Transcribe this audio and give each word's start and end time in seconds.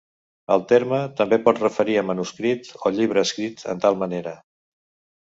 El 0.53 0.63
terme 0.71 1.01
també 1.19 1.39
pot 1.43 1.61
referir 1.65 1.99
a 1.99 2.05
manuscrit 2.09 2.73
o 2.91 2.95
llibre 2.99 3.25
escrit 3.29 3.67
en 3.75 3.87
tal 3.89 4.05
material. 4.07 4.45